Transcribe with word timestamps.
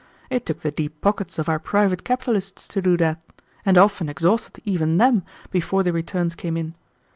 It 0.31 0.47
took 0.47 0.61
the 0.61 0.71
deep 0.71 0.99
pockets 1.01 1.37
of 1.37 1.47
our 1.47 1.59
private 1.59 2.03
capitalists 2.03 2.67
to 2.69 2.81
do 2.81 2.97
that, 2.97 3.21
and 3.63 3.77
often 3.77 4.09
exhausted 4.09 4.59
even 4.65 4.97
them 4.97 5.21
before 5.51 5.83
the 5.83 5.93
returns 5.93 6.33
came 6.33 6.57
in. 6.57 6.73